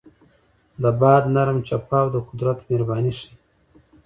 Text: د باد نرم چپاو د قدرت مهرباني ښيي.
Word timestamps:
د 0.81 0.83
باد 0.99 1.23
نرم 1.35 1.57
چپاو 1.67 2.07
د 2.13 2.15
قدرت 2.27 2.57
مهرباني 2.67 3.11
ښيي. 3.19 3.31